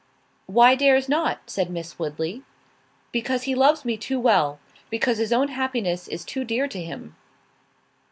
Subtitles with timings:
[0.47, 2.41] "Why dares not?" said Miss Woodley.
[3.11, 7.15] "Because he loves me too well—because his own happiness is too dear to him."